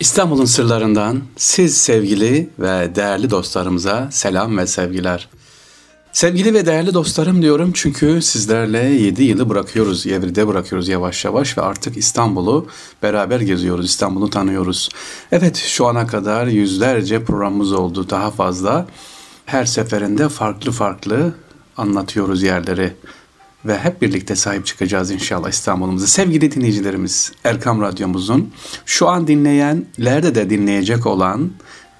[0.00, 5.28] İstanbul'un sırlarından siz sevgili ve değerli dostlarımıza selam ve sevgiler.
[6.12, 11.62] Sevgili ve değerli dostlarım diyorum çünkü sizlerle 7 yılı bırakıyoruz, evride bırakıyoruz yavaş yavaş ve
[11.62, 12.66] artık İstanbul'u
[13.02, 14.88] beraber geziyoruz, İstanbul'u tanıyoruz.
[15.32, 18.86] Evet şu ana kadar yüzlerce programımız oldu daha fazla.
[19.46, 21.34] Her seferinde farklı farklı
[21.76, 22.92] anlatıyoruz yerleri
[23.64, 26.06] ve hep birlikte sahip çıkacağız inşallah İstanbul'umuza.
[26.06, 28.54] Sevgili dinleyicilerimiz, Erkam Radyomuzun
[28.86, 31.50] şu an dinleyenlerde de dinleyecek olan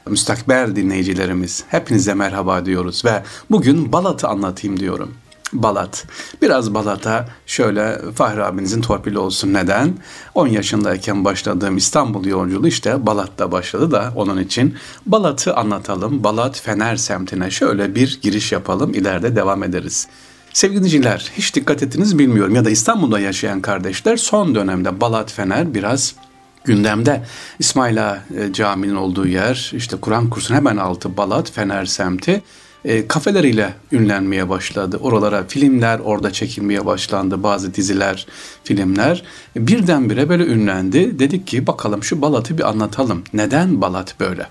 [0.07, 5.15] müstakbel dinleyicilerimiz hepinize merhaba diyoruz ve bugün Balat'ı anlatayım diyorum.
[5.53, 6.07] Balat.
[6.43, 9.55] Biraz Balat'a şöyle Fahri abinizin torpili olsun.
[9.55, 9.95] Neden?
[10.35, 14.75] 10 yaşındayken başladığım İstanbul yolculuğu işte Balat'ta başladı da onun için
[15.07, 16.25] Balat'ı anlatalım.
[16.25, 18.95] Balat Fener semtine şöyle bir giriş yapalım.
[18.95, 20.09] İleride devam ederiz.
[20.59, 25.75] Sevgili dinleyiciler hiç dikkat ettiniz bilmiyorum ya da İstanbul'da yaşayan kardeşler son dönemde Balat Fener
[25.75, 26.15] biraz
[26.65, 27.25] gündemde.
[27.59, 32.43] İsmaila e, Camii'nin olduğu yer işte Kur'an kursunun hemen altı Balat Fener semti
[32.85, 34.99] e, kafeleriyle ünlenmeye başladı.
[35.03, 37.43] Oralara filmler orada çekilmeye başlandı.
[37.43, 38.27] Bazı diziler,
[38.65, 39.23] filmler
[39.57, 41.19] birdenbire böyle ünlendi.
[41.19, 43.25] Dedik ki bakalım şu Balat'ı bir anlatalım.
[43.33, 44.47] Neden Balat böyle?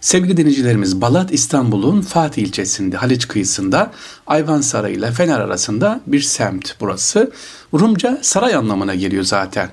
[0.00, 3.92] Sevgili dinleyicilerimiz Balat İstanbul'un Fatih ilçesinde Haliç kıyısında
[4.26, 7.30] Ayvansaray ile Fener arasında bir semt burası.
[7.74, 9.70] Rumca saray anlamına geliyor zaten.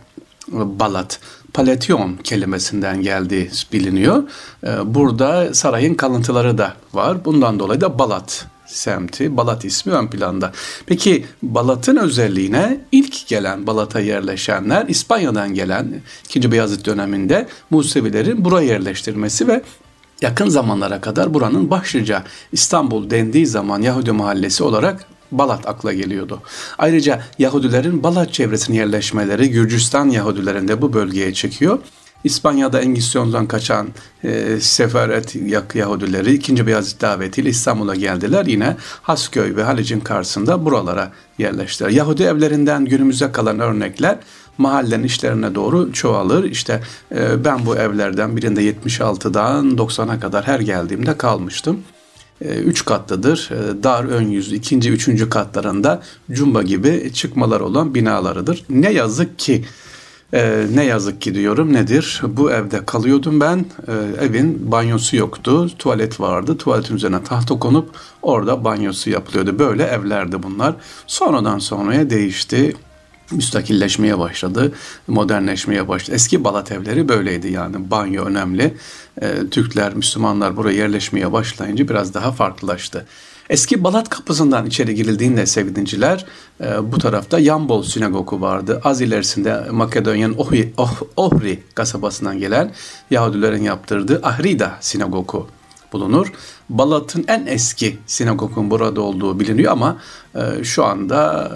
[0.51, 1.19] Balat.
[1.53, 4.23] Palatyon kelimesinden geldiği biliniyor.
[4.63, 7.25] Ee, burada sarayın kalıntıları da var.
[7.25, 10.51] Bundan dolayı da Balat semti, Balat ismi ön planda.
[10.85, 16.51] Peki Balat'ın özelliğine ilk gelen Balat'a yerleşenler İspanya'dan gelen 2.
[16.51, 19.61] Beyazıt döneminde Musevilerin buraya yerleştirmesi ve
[20.25, 26.41] yakın zamanlara kadar buranın başlıca İstanbul dendiği zaman Yahudi mahallesi olarak Balat akla geliyordu.
[26.77, 31.79] Ayrıca Yahudilerin Balat çevresine yerleşmeleri Gürcistan Yahudilerini de bu bölgeye çekiyor.
[32.23, 33.87] İspanya'da Engizisyon'dan kaçan
[34.23, 35.35] e, Seferet
[35.75, 36.67] Yahudileri 2.
[36.67, 38.45] Beyazıt davetiyle İstanbul'a geldiler.
[38.45, 41.89] Yine Hasköy ve Halic'in karşısında buralara yerleştiler.
[41.89, 44.17] Yahudi evlerinden günümüze kalan örnekler
[44.57, 46.43] mahallenin işlerine doğru çoğalır.
[46.43, 46.81] İşte
[47.15, 51.79] e, ben bu evlerden birinde 76'dan 90'a kadar her geldiğimde kalmıştım.
[52.41, 53.49] E, üç katlıdır.
[53.51, 56.01] E, dar ön yüzlü ikinci, üçüncü katlarında
[56.31, 58.63] cumba gibi çıkmalar olan binalarıdır.
[58.69, 59.65] Ne yazık ki
[60.33, 62.21] ee, ne yazık ki diyorum nedir?
[62.27, 63.65] Bu evde kalıyordum ben.
[63.87, 65.69] Ee, evin banyosu yoktu.
[65.79, 66.57] Tuvalet vardı.
[66.57, 67.89] Tuvaletin üzerine tahta konup
[68.21, 69.59] orada banyosu yapılıyordu.
[69.59, 70.75] Böyle evlerdi bunlar.
[71.07, 72.73] Sonradan sonraya değişti
[73.31, 74.73] müstakilleşmeye başladı,
[75.07, 76.15] modernleşmeye başladı.
[76.15, 78.77] Eski Balat evleri böyleydi yani banyo önemli.
[79.21, 83.05] E, Türkler, Müslümanlar buraya yerleşmeye başlayınca biraz daha farklılaştı.
[83.49, 86.25] Eski Balat kapısından içeri girildiğinde sevgilinciler
[86.61, 88.81] e, bu tarafta Yambol Sinagogu vardı.
[88.83, 92.71] Az ilerisinde Makedonya'nın Ohri, oh, Ohri kasabasından gelen
[93.11, 95.47] Yahudilerin yaptırdığı Ahrida Sinagogu
[95.93, 96.33] bulunur.
[96.69, 99.97] Balat'ın en eski sinagogun burada olduğu biliniyor ama
[100.35, 101.51] e, şu anda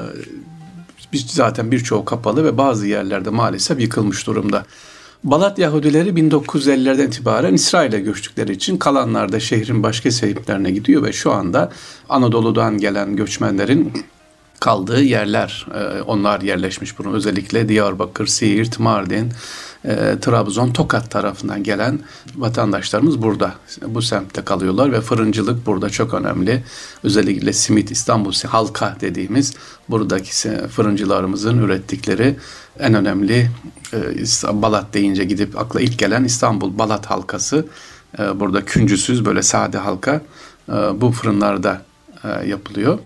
[1.14, 4.66] biz zaten birçoğu kapalı ve bazı yerlerde maalesef yıkılmış durumda.
[5.24, 11.32] Balat Yahudileri 1950'lerden itibaren İsrail'e göçtükleri için kalanlar da şehrin başka sahiplerine gidiyor ve şu
[11.32, 11.72] anda
[12.10, 13.94] Anadolu'dan gelen göçmenlerin
[14.60, 15.68] kaldığı yerler.
[15.76, 17.14] E, onlar yerleşmiş bunu.
[17.14, 19.32] Özellikle Diyarbakır, Siirt, Mardin,
[19.86, 22.00] e, Trabzon, Tokat tarafından gelen
[22.36, 23.54] vatandaşlarımız burada.
[23.88, 26.64] Bu semtte kalıyorlar ve fırıncılık burada çok önemli.
[27.04, 29.54] Özellikle simit İstanbul halka dediğimiz
[29.90, 30.32] buradaki
[30.68, 32.36] fırıncılarımızın ürettikleri
[32.80, 33.50] en önemli
[33.94, 33.98] e,
[34.62, 37.66] Balat deyince gidip akla ilk gelen İstanbul Balat halkası.
[38.20, 40.22] E, burada küncüsüz böyle sade halka
[40.70, 41.82] e, bu fırınlarda
[42.24, 43.00] e, yapılıyor.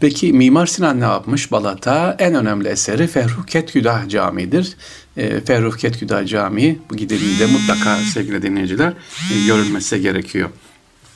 [0.00, 2.16] Peki Mimar Sinan ne yapmış Balat'a?
[2.18, 4.76] En önemli eseri Ferruh Ketgüdah Camii'dir.
[5.16, 8.92] E, Ferruh Ketgüdah Camii bu gidildiğinde mutlaka sevgili dinleyiciler
[9.34, 10.50] e, görülmesi gerekiyor.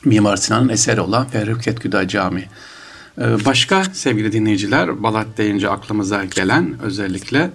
[0.04, 2.48] Mimar Sinan'ın eseri olan Ferruh Ketgüdah Camii.
[3.18, 7.50] E, başka sevgili dinleyiciler Balat deyince aklımıza gelen özellikle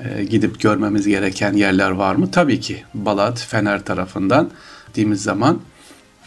[0.00, 2.30] e, gidip görmemiz gereken yerler var mı?
[2.30, 4.50] Tabii ki Balat, Fener tarafından
[4.94, 5.60] gittiğimiz zaman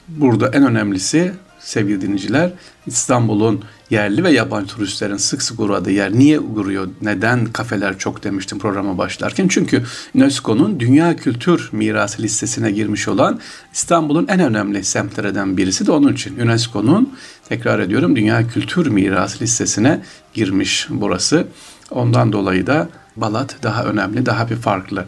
[0.08, 2.52] burada en önemlisi sevgili dinleyiciler
[2.86, 6.14] İstanbul'un yerli ve yabancı turistlerin sık sık uğradığı yer.
[6.14, 6.88] Niye uğruyor?
[7.02, 9.48] Neden kafeler çok demiştim programa başlarken?
[9.48, 9.84] Çünkü
[10.16, 13.40] UNESCO'nun Dünya Kültür Mirası listesine girmiş olan
[13.74, 16.40] İstanbul'un en önemli semtlerinden birisi de onun için.
[16.40, 17.14] UNESCO'nun
[17.50, 20.02] tekrar ediyorum Dünya Kültür Mirası listesine
[20.34, 21.48] girmiş burası.
[21.92, 25.06] Ondan dolayı da Balat daha önemli, daha bir farklı.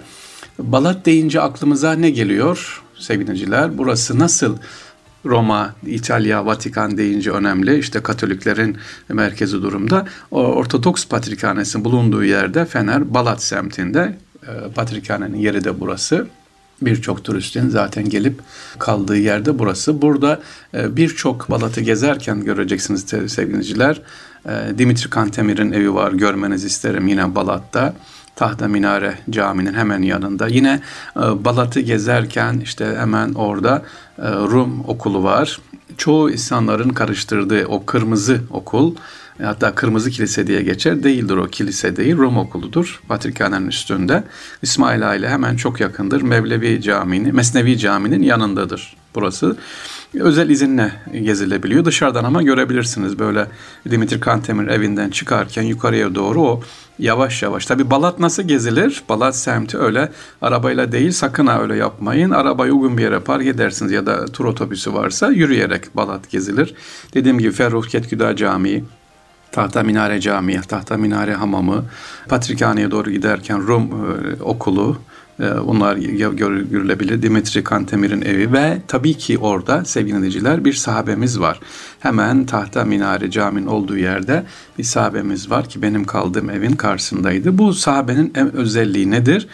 [0.60, 3.78] Balat deyince aklımıza ne geliyor sevgiliciler?
[3.78, 4.58] Burası nasıl
[5.26, 7.80] Roma, İtalya, Vatikan deyince önemli.
[7.80, 8.78] İşte Katoliklerin
[9.10, 10.06] merkezi durumda.
[10.32, 14.18] Ortodoks Patrikhanesi bulunduğu yerde Fener, Balat semtinde.
[14.44, 16.28] E, Patrikhanenin yeri de burası.
[16.82, 18.40] Birçok turistin zaten gelip
[18.80, 20.02] kaldığı yerde burası.
[20.02, 20.40] Burada
[20.74, 24.02] e, birçok Balat'ı gezerken göreceksiniz sevgiliciler.
[24.46, 27.94] E, Dimitri Kantemir'in evi var görmenizi isterim yine Balat'ta.
[28.36, 30.48] Tahta Minare Camii'nin hemen yanında.
[30.48, 30.82] Yine
[31.16, 33.84] e, Balat'ı gezerken işte hemen orada
[34.22, 35.60] Rum okulu var.
[35.98, 38.96] Çoğu insanların karıştırdığı o kırmızı okul
[39.44, 41.04] hatta Kırmızı Kilise diye geçer.
[41.04, 42.18] Değildir o kilise değil.
[42.18, 43.02] Rum okuludur.
[43.08, 44.24] Patrikhanenin üstünde.
[44.62, 46.22] İsmail ile hemen çok yakındır.
[46.22, 49.58] Mevlevi Camii'nin, Mesnevi Camii'nin yanındadır burası.
[50.14, 50.92] Özel izinle
[51.22, 51.86] gezilebiliyor.
[51.86, 53.48] Dışarıdan ama görebilirsiniz böyle
[53.90, 56.62] Dimitri Kantemir evinden çıkarken yukarıya doğru o
[57.00, 57.66] yavaş yavaş.
[57.66, 59.04] Tabi Balat nasıl gezilir?
[59.10, 60.12] Balat semti öyle
[60.42, 62.32] arabayla değil sakın ha öyle yapmayın.
[62.32, 66.74] Arabayı uygun bir yere park edersiniz ya da tur otobüsü varsa yürüyerek Balat gezilir.
[67.14, 68.84] Dediğim gibi Ferruh Ketküda Camii,
[69.52, 71.86] Tahta Minare Camii, Tahta Minare Hamamı,
[72.28, 74.98] Patrikhane'ye doğru giderken Rum e, okulu,
[75.40, 77.22] bunlar görülebilir.
[77.22, 81.60] Dimitri Kantemir'in evi ve tabii ki orada sevgili dinleyiciler bir sahabemiz var.
[82.00, 84.44] Hemen Tahta Minare Camii'nin olduğu yerde
[84.78, 87.58] bir sahabemiz var ki benim kaldığım evin karşısındaydı.
[87.58, 89.48] Bu sahabenin en özelliği nedir?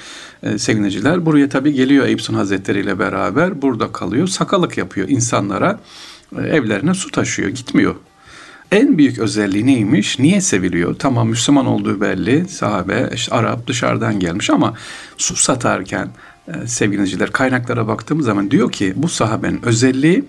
[0.44, 4.28] E, sevgili dinleyiciler buraya tabii geliyor Eyüp Hazretleri ile beraber burada kalıyor.
[4.28, 5.80] Sakalık yapıyor insanlara.
[6.38, 7.96] E, evlerine su taşıyor, gitmiyor
[8.72, 10.20] en büyük özelliği neymiş?
[10.20, 10.96] Niye seviliyor?
[11.00, 12.48] Tamam Müslüman olduğu belli.
[12.50, 14.74] Sahabe, işte Arap dışarıdan gelmiş ama
[15.18, 16.10] su satarken
[16.48, 20.24] e, sevgiliciler kaynaklara baktığımız zaman diyor ki bu sahabenin özelliği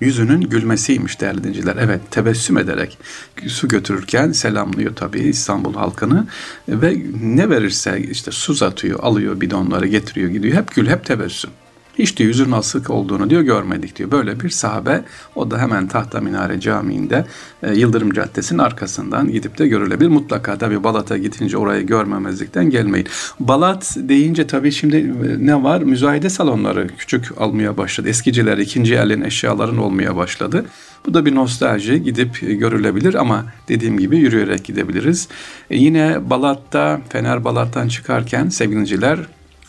[0.00, 1.76] yüzünün gülmesiymiş değerli dinciler.
[1.80, 2.98] Evet tebessüm ederek
[3.46, 6.26] su götürürken selamlıyor tabii İstanbul halkını
[6.68, 10.56] ve ne verirse işte su satıyor, alıyor bidonları getiriyor gidiyor.
[10.56, 11.50] Hep gül, hep tebessüm.
[11.98, 14.10] Hiç de yüzün asık olduğunu diyor görmedik diyor.
[14.10, 15.04] Böyle bir sahabe
[15.34, 17.24] o da hemen Tahta Minare Camii'nde
[17.62, 20.08] e, Yıldırım Caddesi'nin arkasından gidip de görülebilir.
[20.08, 23.06] Mutlaka tabi Balat'a gidince orayı görmemezlikten gelmeyin.
[23.40, 25.82] Balat deyince tabii şimdi e, ne var?
[25.82, 28.08] Müzayede salonları küçük almaya başladı.
[28.08, 30.66] Eskiciler ikinci elin eşyaların olmaya başladı.
[31.06, 35.28] Bu da bir nostalji gidip e, görülebilir ama dediğim gibi yürüyerek gidebiliriz.
[35.70, 39.18] E, yine Balat'ta Fener Balat'tan çıkarken sevgiliciler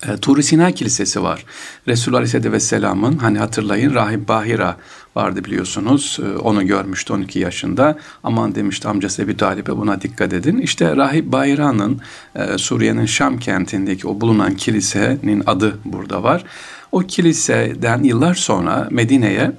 [0.08, 1.46] e, Turi Sina Kilisesi var.
[1.88, 4.78] Resulullah Aleyhisselatü Vesselam'ın hani hatırlayın Rahip Bahira
[5.16, 6.20] vardı biliyorsunuz.
[6.24, 7.98] E, onu görmüştü 12 yaşında.
[8.24, 10.58] Aman demişti amcası Ebu Talib'e buna dikkat edin.
[10.58, 12.02] İşte Rahip Bahira'nın
[12.36, 16.44] e, Suriye'nin Şam kentindeki o bulunan kilisenin adı burada var.
[16.92, 19.52] O kiliseden yıllar sonra Medine'ye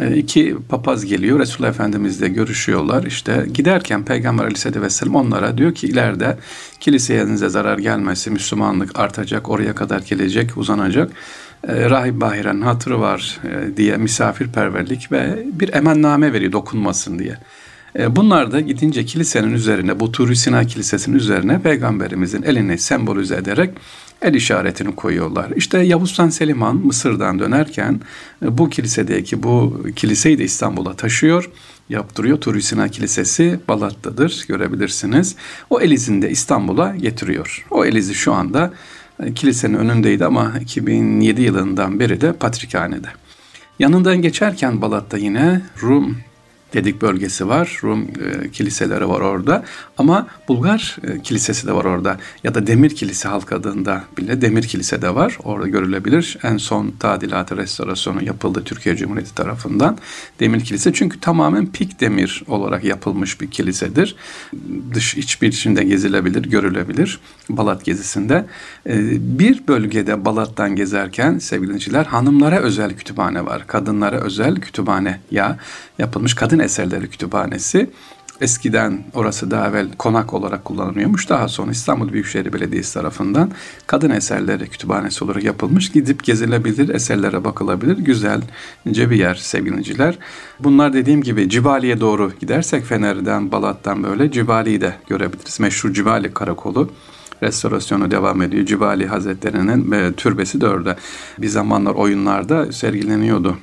[0.00, 1.38] iki papaz geliyor.
[1.38, 3.04] Resulullah Efendimizle görüşüyorlar.
[3.04, 6.38] İşte giderken Peygamber Aleyhisselatü Vesselam onlara diyor ki ileride
[6.80, 11.12] kiliseyenize zarar gelmesi, Müslümanlık artacak, oraya kadar gelecek, uzanacak.
[11.68, 17.36] E, Rahip Bahire'nin hatırı var e, diye misafirperverlik ve bir emenname veriyor dokunmasın diye.
[17.98, 23.70] E, bunlar da gidince kilisenin üzerine, bu Turi Sina Kilisesi'nin üzerine peygamberimizin elini sembolize ederek
[24.22, 25.50] el işaretini koyuyorlar.
[25.56, 28.00] İşte Yavuz Sultan Selim Han Mısır'dan dönerken
[28.42, 31.50] e, bu kilisedeki bu kiliseyi de İstanbul'a taşıyor
[31.88, 32.40] yaptırıyor.
[32.40, 35.36] Turisina Kilisesi Balat'tadır görebilirsiniz.
[35.70, 37.66] O elizini de İstanbul'a getiriyor.
[37.70, 38.72] O elizi şu anda
[39.22, 43.08] e, kilisenin önündeydi ama 2007 yılından beri de Patrikhane'de.
[43.78, 46.16] Yanından geçerken Balat'ta yine Rum
[46.74, 47.78] dedik bölgesi var.
[47.82, 49.64] Rum e, kiliseleri var orada.
[49.98, 52.18] Ama Bulgar e, kilisesi de var orada.
[52.44, 55.38] Ya da Demir Kilise halk adında bile Demir Kilise de var.
[55.44, 56.38] Orada görülebilir.
[56.42, 59.98] En son tadilatı, restorasyonu yapıldı Türkiye Cumhuriyeti tarafından.
[60.40, 64.16] Demir Kilise çünkü tamamen pik demir olarak yapılmış bir kilisedir.
[64.94, 67.20] Dış iç bir içinde gezilebilir, görülebilir.
[67.48, 68.46] Balat gezisinde.
[68.86, 68.94] E,
[69.38, 73.66] bir bölgede Balat'tan gezerken sevgiliciler hanımlara özel kütüphane var.
[73.66, 75.58] Kadınlara özel kütüphane ya
[75.98, 77.90] yapılmış kadın eserleri kütüphanesi.
[78.40, 81.28] Eskiden orası daha evvel konak olarak kullanılıyormuş.
[81.28, 83.50] Daha sonra İstanbul Büyükşehir Belediyesi tarafından
[83.86, 85.92] kadın eserleri kütüphanesi olarak yapılmış.
[85.92, 87.98] Gidip gezilebilir, eserlere bakılabilir.
[87.98, 88.40] Güzel,
[88.86, 90.18] ince bir yer sevgiliciler.
[90.60, 95.60] Bunlar dediğim gibi Cibali'ye doğru gidersek Fener'den, Balat'tan böyle Cibali'yi de görebiliriz.
[95.60, 96.90] Meşhur Cibali Karakolu
[97.42, 98.66] restorasyonu devam ediyor.
[98.66, 100.96] Cibali Hazretleri'nin e, türbesi de orada.
[101.38, 103.56] Bir zamanlar oyunlarda sergileniyordu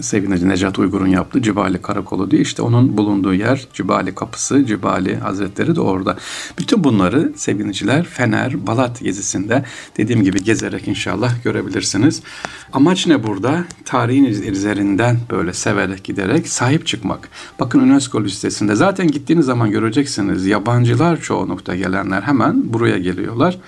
[0.00, 5.76] sevgili Necat Uygur'un yaptığı Cibali Karakolu diye işte onun bulunduğu yer Cibali Kapısı, Cibali Hazretleri
[5.76, 6.16] de orada.
[6.58, 9.64] Bütün bunları sevgiliciler Fener, Balat gezisinde
[9.96, 12.22] dediğim gibi gezerek inşallah görebilirsiniz.
[12.72, 13.64] Amaç ne burada?
[13.84, 17.28] Tarihin üzerinden böyle severek giderek sahip çıkmak.
[17.60, 23.58] Bakın UNESCO listesinde zaten gittiğiniz zaman göreceksiniz yabancılar çoğunlukta gelenler hemen buraya geliyorlar.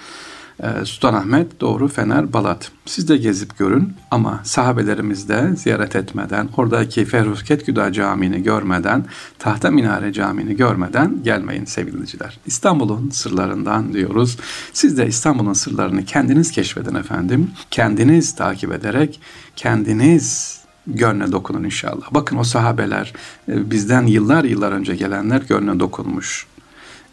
[0.62, 2.70] E, Sultanahmet, doğru Fener, Balat.
[2.86, 9.04] Siz de gezip görün ama sahabelerimiz de ziyaret etmeden, oradaki Ferhusket Güda Camii'ni görmeden,
[9.38, 12.38] Tahta Minare Camii'ni görmeden gelmeyin sevgiliciler.
[12.46, 14.38] İstanbul'un sırlarından diyoruz.
[14.72, 17.50] Siz de İstanbul'un sırlarını kendiniz keşfedin efendim.
[17.70, 19.20] Kendiniz takip ederek,
[19.56, 22.06] kendiniz gönle dokunun inşallah.
[22.10, 23.12] Bakın o sahabeler
[23.48, 26.46] e, bizden yıllar yıllar önce gelenler gönle dokunmuş.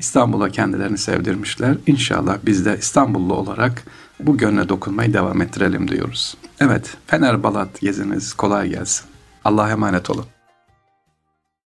[0.03, 1.77] İstanbul'a kendilerini sevdirmişler.
[1.87, 3.83] İnşallah biz de İstanbullu olarak
[4.19, 6.37] bu gönle dokunmayı devam ettirelim diyoruz.
[6.59, 9.05] Evet, Fener Balat geziniz kolay gelsin.
[9.45, 10.25] Allah'a emanet olun.